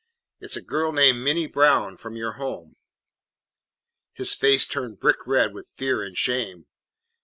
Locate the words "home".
2.31-2.75